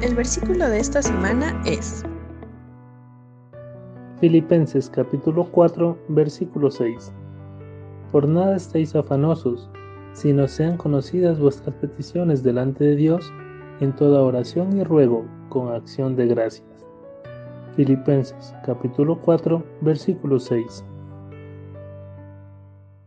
[0.00, 2.04] El versículo de esta semana es
[4.20, 7.12] Filipenses capítulo 4, versículo 6.
[8.12, 9.68] Por nada estéis afanosos,
[10.12, 13.32] sino sean conocidas vuestras peticiones delante de Dios
[13.80, 16.68] en toda oración y ruego con acción de gracias.
[17.74, 20.84] Filipenses capítulo 4, versículo 6.